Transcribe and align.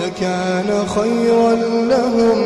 لكان 0.00 0.86
خيرا 0.86 1.52
لهم. 1.92 2.38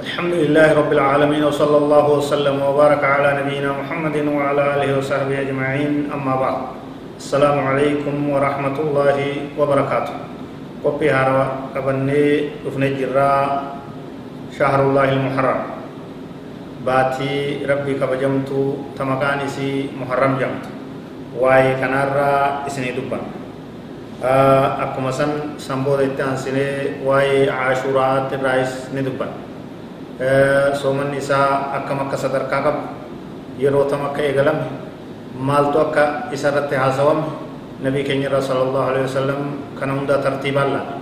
الحمد 0.00 0.34
لله 0.34 0.68
رب 0.74 0.92
العالمين 0.92 1.44
وصلى 1.44 1.76
الله 1.76 2.10
وسلم 2.18 2.62
وبارك 2.62 3.04
على 3.04 3.28
نبينا 3.40 3.72
محمد 3.72 4.16
وعلى 4.36 4.62
آله 4.74 4.98
وصحبه 4.98 5.40
أجمعين. 5.40 6.12
أما 6.12 6.36
بعد 6.36 6.56
السلام 7.16 7.66
عليكم 7.66 8.30
ورحمة 8.30 8.76
الله 8.80 9.18
وبركاته. 9.58 10.12
قبي 10.84 11.10
هاروا 11.10 11.44
قبني 11.76 12.48
افنجرا 12.68 13.62
شهر 14.58 14.80
الله 14.82 15.08
المحرم. 15.12 15.79
Baatii 16.84 17.66
rabbii 17.68 18.00
kabajamtu 18.00 18.60
ta 18.96 19.04
maqaan 19.04 19.44
isii 19.44 19.92
muharram 19.98 20.38
jamtu 20.40 20.68
waa'ee 21.40 21.76
kanarraa 21.80 22.64
isinii 22.68 22.96
dubban 22.96 23.20
akkuma 24.84 25.12
san 25.12 25.56
sanbooda 25.60 26.02
itti 26.08 26.22
aansinee 26.22 27.00
waa'ee 27.04 27.46
caashuraatti 27.52 28.34
irraayis 28.40 28.72
ni 28.96 29.04
dubban 29.04 29.28
soomanni 30.80 31.16
isaa 31.20 31.72
akkam 31.80 32.00
akka 32.04 32.16
sadarkaa 32.16 32.60
qabu 32.66 32.82
yeroo 33.60 33.84
tam 33.90 34.04
akka 34.08 34.20
eegalame 34.24 34.64
maaltu 35.36 35.78
akka 35.84 36.04
isa 36.32 36.48
irratti 36.52 36.74
haasawame 36.76 37.24
nabii 37.84 38.04
keenya 38.08 38.28
irra 38.28 38.40
sallallahu 38.40 38.88
alaihi 38.92 39.06
wasallam 39.08 39.40
kana 39.78 39.92
hundaa 39.96 40.20
tartiibaan 40.24 40.70
laala 40.74 40.94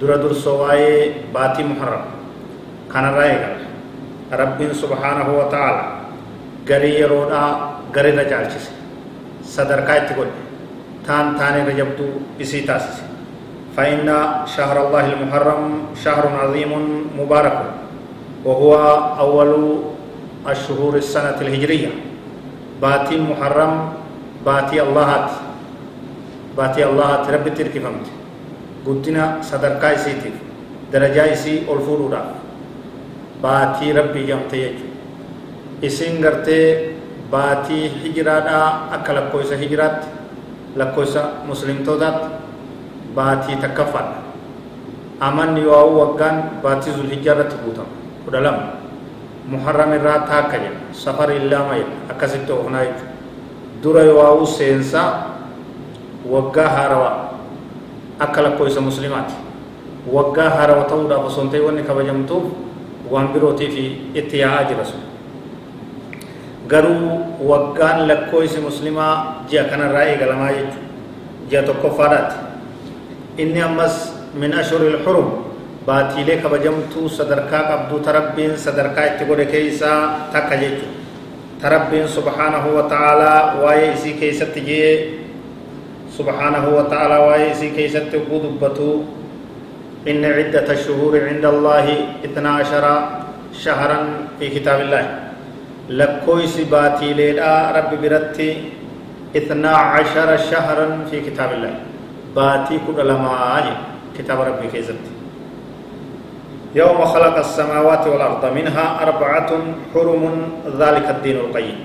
dura 0.00 0.16
dursoo 0.22 0.56
waa'ee 0.64 1.28
baatii 1.32 1.64
muharram 1.72 2.04
kanarraa 2.92 3.28
eegala 3.32 3.58
rabbiin 4.30 4.74
subhaanahu 4.74 5.38
wa 5.38 5.46
ta'ala 5.50 5.84
garii 6.66 7.00
yeroodhaa 7.00 7.82
garirra 7.92 8.24
caalchise 8.24 8.70
sadarkaa 9.42 9.96
itti 10.02 10.14
godhe 10.14 10.40
taan 11.06 11.34
taanirra 11.38 11.72
jabduu 11.72 12.22
isii 12.38 12.66
فإن 13.76 14.08
شهر 14.56 14.88
الله 14.88 15.04
المحرم 15.12 15.62
شهر 16.00 16.24
عظيم 16.32 16.72
مبارك 17.12 17.58
وهو 18.44 18.72
أول 19.20 19.52
الشهور 20.48 20.96
السنة 20.96 21.36
الهجرية. 21.36 21.92
باتي 22.80 23.20
محرم 23.20 23.72
باتي 24.46 24.80
الله 24.80 25.10
باتي 26.56 26.82
الله 26.88 27.08
ربي 27.28 27.50
تركي 27.52 27.80
فهمت. 27.84 28.08
قدنا 28.88 29.44
صدر 29.44 29.76
كايسيتي 29.76 30.30
درجة 30.88 31.36
إسي 31.36 31.68
ألفور 31.68 32.00
baatii 33.42 33.92
rabbii 33.92 34.26
jamte 34.26 34.56
jechuudha 34.56 34.94
isin 35.82 36.20
gartee 36.20 36.96
baatii 37.30 37.88
hijiraadhaa 38.02 38.88
akka 38.98 39.14
lakkoofsa 39.14 39.56
hijiraatti 39.56 40.06
lakkoofsa 40.76 41.22
muslimtootaatti 41.48 42.26
baatii 43.14 43.56
takkaffaadha 43.56 44.18
amanni 45.20 45.62
yoo 45.62 45.84
waggaan 45.98 46.42
baatii 46.62 46.92
zulhijjaa 46.98 47.34
irratti 47.34 47.56
guutama 47.64 47.88
kudha 48.24 48.40
lama 48.40 48.62
muharram 49.52 49.92
irraa 49.98 50.18
taakka 50.32 50.58
jedha 50.64 50.80
safar 51.04 51.32
illaama 51.36 51.74
jedha 51.80 51.96
akkasitti 52.14 52.52
oofnaa 52.52 52.84
jechuudha 52.84 53.14
dura 53.82 54.02
yoo 54.02 54.46
seensaa 54.46 55.10
waggaa 56.30 56.68
haarawaa 56.68 57.16
akka 58.18 58.42
lakkoofsa 58.42 58.80
muslimaati 58.80 59.34
waggaa 60.12 60.50
haarawa 60.50 60.84
ta'uudhaaf 60.84 61.26
osoo 61.26 61.42
hin 61.42 61.50
ta'e 61.50 61.60
wanni 61.66 61.82
kabajamtuuf 61.82 62.44
waan 63.10 63.28
birootiif 63.34 63.74
itti 64.14 64.38
yaa'aa 64.42 64.64
jira 64.70 64.84
sun 64.84 65.02
garuu 66.68 67.22
waggaan 67.50 68.08
lakkoofsi 68.08 68.60
muslimaa 68.60 69.46
ji'a 69.50 69.64
kanarraa 69.70 70.04
eegalamaa 70.12 70.50
jechuudha 70.50 70.84
ji'a 71.50 71.62
tokkoffaadhaati 71.62 72.36
inni 73.42 73.62
ammas 73.62 74.12
min 74.34 74.52
ashuril 74.54 74.98
xurum 75.04 75.28
baatiilee 75.86 76.38
kabajamtuu 76.42 77.08
sadarkaa 77.08 77.62
qabduu 77.70 77.98
tarabbiin 78.08 78.58
sadarkaa 78.58 79.06
itti 79.10 79.24
godhe 79.30 79.46
keessaa 79.54 80.28
takka 80.32 80.56
jechuudha 80.62 80.96
tarabbiin 81.62 82.08
subhaanahu 82.08 82.76
wa 82.76 82.82
ta'aalaa 82.82 83.62
waa'ee 83.62 83.92
isii 83.94 84.14
keessatti 84.22 84.60
jee 84.60 84.90
subhaanahu 86.16 86.76
wa 86.76 86.82
ta'aalaa 86.90 87.20
waa'ee 87.26 87.52
isii 87.52 87.70
keessatti 87.78 88.16
oguu 88.16 88.42
dubbatuu 88.42 88.96
إن 90.06 90.22
عدة 90.24 90.72
الشهور 90.72 91.12
عند 91.18 91.44
الله 91.44 91.86
اثنا 92.24 92.50
عشر 92.50 92.84
شهرا 93.52 93.98
في 94.38 94.46
كتاب 94.54 94.80
الله. 94.80 95.04
لكويس 95.90 96.56
باتي 96.70 97.12
ليلا 97.14 97.74
رب 97.76 97.90
برتي 98.02 98.50
اثنا 99.36 99.70
عشر 99.70 100.28
شهرا 100.36 100.86
في 101.10 101.20
كتاب 101.26 101.50
الله. 101.52 101.74
باتي 102.36 102.78
كل 102.86 102.98
لما 103.08 103.64
كتاب 104.18 104.38
ربي 104.40 104.66
كيزت 104.72 105.04
يوم 106.74 106.98
خلق 107.04 107.36
السماوات 107.38 108.06
والأرض 108.06 108.44
منها 108.54 108.86
أربعة 109.02 109.50
حرم 109.94 110.22
ذلك 110.78 111.06
الدين 111.10 111.36
القيم. 111.36 111.78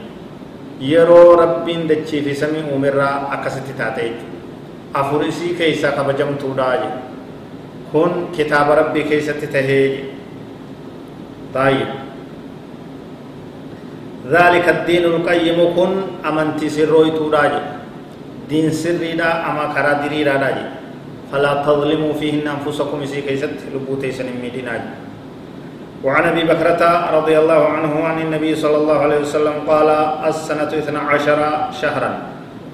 يرو 0.82 1.34
رب 1.34 1.68
دتشي 1.70 2.22
في 2.22 2.34
سمي 2.34 2.62
أمرا 2.76 3.10
أكست 3.34 3.68
تاتيج 3.78 4.18
أفرسي 4.96 5.48
كيسا 5.58 5.90
كبجمتو 5.94 6.58
داجي 6.58 7.11
kun 7.92 8.32
kitaaba 8.32 8.76
rabbii 8.76 9.04
keessatti 9.04 9.48
tahee 9.48 10.12
طيب. 11.52 11.90
ذلك 14.32 14.66
الدين 14.70 15.04
القيم 15.04 15.60
كن 15.76 15.92
أمنتي 16.24 16.68
سروي 16.72 17.12
توراجي 17.12 17.62
دين 18.48 18.72
سري 18.72 19.20
دا 19.20 19.44
أما 19.52 19.76
كرا 19.76 20.08
دري 20.08 20.24
راجي 20.24 20.66
فلا 21.32 21.64
تظلموا 21.68 22.14
فيهن 22.16 22.48
أنفسكم 22.48 22.98
إسي 23.04 23.22
كيست 23.28 23.68
لبوتي 23.76 24.12
سنمي 24.12 24.52
وعن 26.04 26.24
أبي 26.24 26.44
بكرة 26.44 26.82
رضي 27.14 27.36
الله 27.40 27.62
عنه 27.68 27.94
عن 28.04 28.18
النبي 28.22 28.56
صلى 28.56 28.78
الله 28.78 28.98
عليه 29.00 29.20
وسلم 29.22 29.56
قال 29.70 29.90
السنة 30.26 30.72
اثنا 30.74 31.00
عشر 31.00 31.40
شهرا 31.82 32.12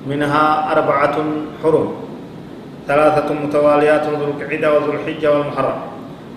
منها 0.08 0.72
أربعة 0.72 1.16
حرم. 1.64 2.07
ثلاثة 2.88 3.28
متواليات 3.28 4.06
ذو 4.08 4.26
القعدة 4.32 4.68
وذو 4.74 4.92
الحجة 4.96 5.28
والمحرم. 5.28 5.78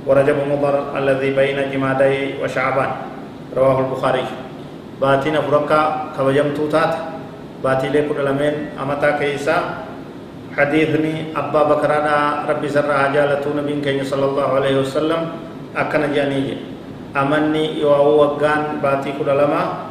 ورجب 0.06 0.38
مضر 0.50 0.74
الذي 0.98 1.30
بين 1.38 1.58
جمادي 1.70 2.42
وشعبان. 2.42 2.90
رواه 3.54 3.78
البخاري. 3.86 4.26
باتنا 4.98 5.40
فرقا 5.46 5.80
كوجم 6.18 6.48
توتات. 6.58 6.92
باتي 7.62 7.88
لكل 7.94 8.18
لمن 8.18 8.54
أمتا 8.74 9.10
كيسا. 9.22 9.56
حديثني 10.58 11.38
أبا 11.38 11.62
بكر 11.70 11.90
ربي 12.50 12.68
سر 12.68 12.90
عجالة 12.90 13.44
نبي 13.46 13.78
كي 13.78 14.02
صلى 14.02 14.26
الله 14.34 14.48
عليه 14.58 14.74
وسلم. 14.82 15.20
أكن 15.78 16.02
جاني 16.10 16.58
أمني 17.14 17.78
يوهو 17.78 18.10
وقان 18.18 18.82
باتي 18.82 19.14
كل 19.14 19.30
لما. 19.30 19.86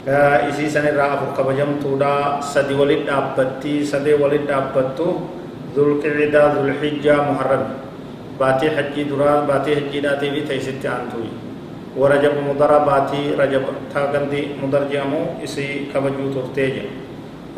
isii 0.00 0.72
san 0.72 0.88
irraa 0.88 1.12
afur 1.12 1.36
kabajamtuudha 1.36 2.40
sadi 2.40 2.72
walit 2.72 3.04
dhaabbatti 3.04 3.84
sadee 3.84 4.16
walit 4.16 4.48
dhaabbattu 4.48 5.28
ذو 5.76 5.82
القعدة 5.88 6.42
ذو 6.54 6.60
الحجة 6.68 7.14
محرم 7.30 7.62
باتي 8.40 8.66
حجي 8.70 9.02
درا 9.10 9.46
باتي 9.48 9.70
حجي 9.76 10.00
داتي 10.00 10.26
في 10.30 10.40
تيست 10.48 10.82
عنتوي 10.86 11.30
ورجب 11.96 12.34
مضر 12.48 12.72
باتي 12.88 13.22
رجب 13.40 13.62
تاغندي 13.94 14.42
مضر 14.62 14.82
جامو 14.92 15.44
اسي 15.44 15.90
كبجو 15.94 16.24
ترتيج 16.34 16.74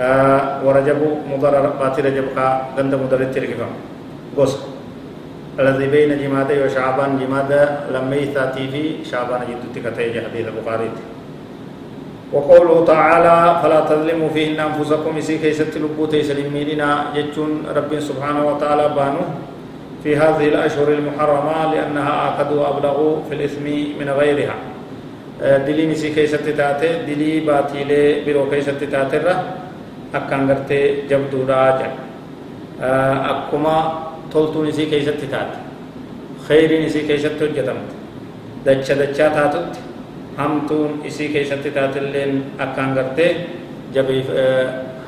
آه 0.00 0.64
ورجب 0.64 1.00
مضر 1.30 1.54
باتي 1.80 2.00
رجب 2.02 2.26
كا 2.36 2.46
غند 2.76 2.92
مضر 2.94 3.20
تركفا 3.34 3.68
غوس 4.36 4.54
الذي 5.60 5.86
بين 5.86 6.10
جمادة 6.22 6.64
وشعبان 6.64 7.10
جمادة 7.20 7.60
لميثاتي 7.92 8.64
في 8.72 8.82
شعبان 9.10 9.40
جدو 9.48 9.68
تكتيج 9.76 10.14
حديث 10.24 10.46
البخاري 10.48 10.88
وقوله 12.32 12.84
تعالى 12.84 13.60
فلا 13.62 13.80
تظلموا 13.80 14.28
فيهن 14.34 14.60
أنفسكم 14.60 15.12
إسي 15.18 15.38
كي 15.38 15.52
ستلبو 15.52 16.06
تيسلم 16.06 16.52
ميدنا 16.52 17.12
يجون 17.14 17.68
رب 17.76 18.00
سبحانه 18.00 18.42
وتعالى 18.48 18.88
بانو 18.96 19.24
في 20.02 20.16
هذه 20.16 20.48
الأشهر 20.48 20.88
المحرمة 20.88 21.74
لأنها 21.74 22.12
آقد 22.28 22.52
وأبلغ 22.52 22.96
في 23.28 23.34
الإثم 23.34 23.66
من 24.00 24.08
غيرها. 24.10 24.54
آه، 25.42 25.58
دلي 25.58 25.86
نسي 25.86 26.10
كي 26.14 26.26
ستتاتي 26.26 27.04
دلي 27.06 27.40
باتي 27.40 27.84
لي 27.84 28.24
برو 28.24 28.50
كي 28.50 28.60
ستتاتي 28.62 29.18
ره 29.18 29.36
أكان 30.14 30.50
غرتي 30.50 30.80
جب 31.10 31.30
دورا 31.32 31.70
جب 31.78 31.94
آه، 32.80 33.16
أكما 33.30 33.76
طلتو 34.32 34.64
نسي 34.64 34.86
كي 34.86 35.02
ستتاتي 35.02 35.60
خير 36.48 36.70
نسي 36.84 37.00
كي 37.08 37.18
ستتاتي 37.18 37.60
دچا 38.66 38.94
دچا 39.00 39.26
تاتو 39.36 39.60
تي 39.74 39.91
hamtuun 40.36 40.90
isii 41.08 41.28
keessatti 41.34 41.70
taatelleen 41.76 42.32
akkaan 42.64 42.94
gartee 42.98 43.30
jabeef 43.94 44.28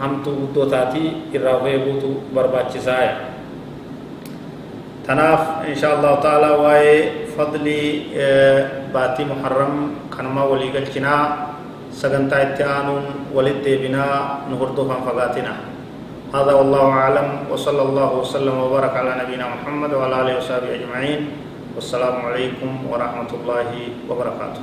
hamtuu 0.00 0.34
guddoo 0.40 0.66
taatii 0.74 1.08
irraa 1.36 1.56
of 1.58 1.66
eeguutu 1.72 2.10
barbaachisaa 2.34 3.04
tanaaf 5.06 5.42
insha 5.68 5.88
allahu 5.96 6.18
ta'ala 6.24 6.50
waa'ee 6.64 7.28
fadlii 7.36 7.88
baatii 8.94 9.26
muharram 9.32 9.74
kanumaa 10.16 10.46
walii 10.52 10.72
galchinaa 10.76 11.22
sagantaa 12.00 12.40
itti 12.46 12.62
aanuun 12.74 13.04
walitti 13.36 13.64
deebinaa 13.70 14.46
nu 14.48 14.54
hordofan 14.64 15.02
fagaatina 15.08 15.54
هذا 16.38 16.52
والله 16.58 16.86
أعلم 17.02 17.28
وصلى 17.52 17.82
الله 17.88 18.10
وسلم 18.20 18.56
وبارك 18.64 18.94
على 19.00 19.12
نبينا 19.22 19.46
محمد 19.54 19.90
وعلى 19.94 20.14
آله 20.22 20.34
وصحبه 20.42 20.66
أجمعين 20.78 21.20
والسلام 21.78 22.16
عليكم 22.26 22.70
ورحمة 22.90 23.30
الله 23.38 23.68
وبركاته 24.10 24.62